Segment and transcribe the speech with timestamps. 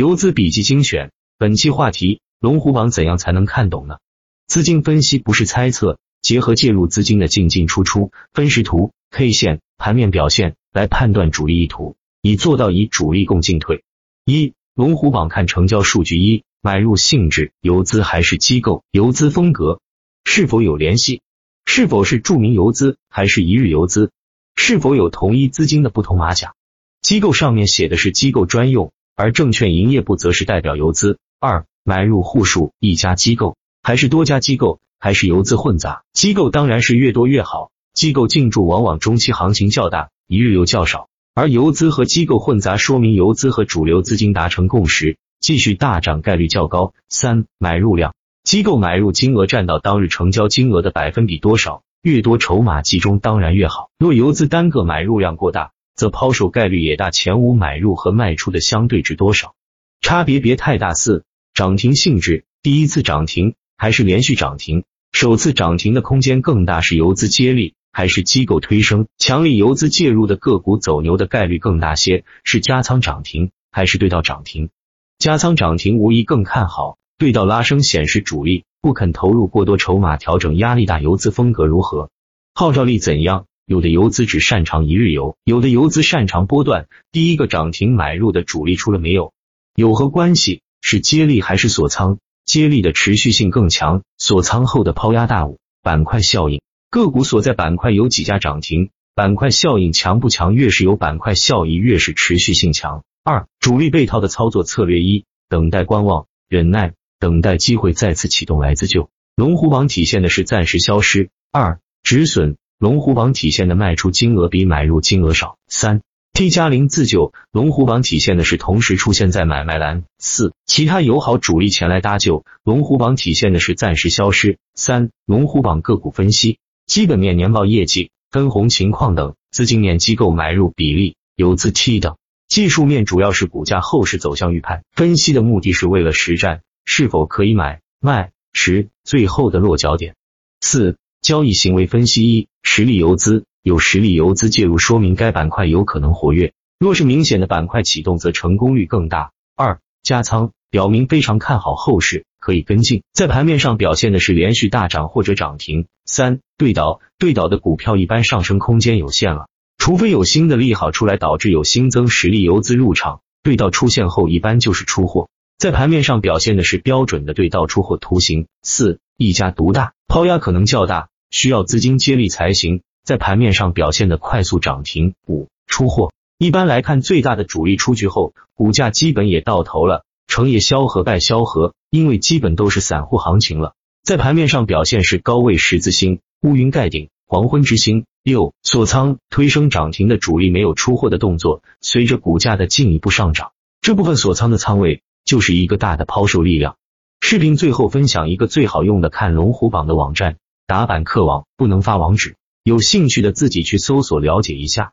[0.00, 3.98] 游资笔记精选，本期话题：龙虎榜怎样才能看懂呢？
[4.46, 13.84] 资金分析不是猜测，结合介入资金的进进出出、分时图、K 线、盘面表现来判断主力意图，以做到以主力共进退。
[14.24, 18.82] 一、龙虎榜看成交数据：一、买入性质，游资还是机构？
[18.92, 19.82] 游资风格
[20.24, 21.20] 是否有联系？
[21.66, 24.10] 是否是著名游资还是一日游资？
[24.56, 26.54] 是否有同一资金的不同马甲？
[27.02, 31.18] 机构上面写的是机构专用，而证券营业部则是代表游资。
[31.38, 36.04] 二、买入户数，一家机构还是多家机构，还是游资混杂？
[36.14, 46.94] 机构当然是越多越好，机构进驻往往中期行情较大，一日游较少，而游资和机构混杂，说明游资和主流资金达成共识，继续大涨概率较高。
[47.10, 51.82] 三、买入量，机构买入金额占到当日成交金额的百分比多少？
[52.00, 53.90] 越多筹码集中当然越好。
[53.98, 55.72] 若游资单个买入量过大。
[56.00, 59.54] 则抛售概率也大，前五买入和卖出的相对值多少？
[60.00, 60.94] 差别别太大。
[60.94, 64.84] 四、涨停性质，第一次涨停还是连续涨停？
[65.12, 69.08] 首次涨停的空间更大，是游资接力还是机构推升？
[69.18, 74.70] 强力游资介入的个股走牛的概率更大些，是加仓涨停还是对倒涨停？
[75.18, 82.08] 加仓涨停无疑更看好，对倒拉升显示主力不肯投入过多筹码，调整压力大，游资风格如何？
[82.54, 83.44] 号召力怎样？
[83.70, 86.88] 有的游资只擅长一日游，有的游资擅长波段。
[87.12, 89.32] 第一个涨停买入的主力出了没有？
[89.76, 90.62] 有何关系？
[90.80, 92.18] 是接力还是锁仓？
[92.44, 95.46] 接力的持续性更强，锁仓后的抛压大。
[95.46, 100.56] 五板块效应，个股所在板块有几家涨停，板块效应强不强？
[100.56, 103.04] 越是有板块效应，越是持续性强。
[103.22, 109.10] 二主力被套的操作策略：一等待观望，忍耐，等待机会再次启动来自救。
[109.36, 111.30] 龙虎榜体现的是暂时消失。
[111.52, 112.56] 二止损。
[112.80, 115.58] 龙虎榜体现的卖出金额比买入金额少。
[115.68, 116.00] 三
[116.32, 120.04] T 加零自救，龙虎榜体现的是同时出现在买卖栏。
[120.18, 124.56] 四其他友好主力前来搭救，龙虎榜体现的是暂时消失。
[124.74, 132.16] 三龙虎榜个股分析，基本面、年报、业绩、分红情况等，资金面、机构买入比例、游资 T 等。
[132.48, 140.14] 技术面主要是股价后市走向预判，分析的目的是为了实战是否可以买卖时最后的落脚点。
[140.62, 142.48] 四交易行为分析一。
[142.62, 146.52] 实力游资有实力游资介入，说明该板块有可能活跃。
[146.78, 149.32] 若是明显的板块启动，则成功率更大。
[149.56, 153.02] 二加仓表明非常看好后市，可以跟进。
[153.12, 155.86] 在盘面上表现的是连续大涨或者涨停。
[156.06, 159.48] 三对倒对倒的股票一般上升空间有限了，
[159.78, 163.20] 除非有新的利好出来，导致有新增实力游资入场。
[163.42, 165.28] 对倒出现后，一般就是出货。
[165.58, 168.46] 在盘面上表现的是标准的对倒出货图形。
[168.62, 171.09] 四一家独大，抛压可能较大。
[171.30, 175.14] 需要资金接力才行，在盘面上表现的快速涨停。
[175.26, 183.74] 五出货，一般来看，最大的主力出局后，股价基本也到头了，成也萧何败萧何，因为基本都是散户行情了。
[184.02, 188.04] 在盘面上表现是高位十字星、乌云盖顶、黄昏之星。
[188.22, 196.76] 六锁仓推升涨停的主力没有出货的动作，随着股价的进一步上涨，这部分锁仓的仓位就是一个大的抛售力量。
[197.22, 200.36] 视频最后分享一个最好用的看龙虎榜的网站。
[200.70, 204.92] 打版客网不能发网址，有兴趣的自己去搜索了解一下。